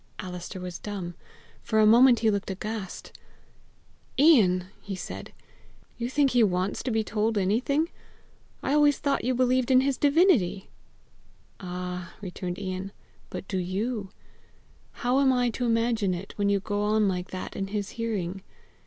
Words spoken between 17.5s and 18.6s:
in his hearing?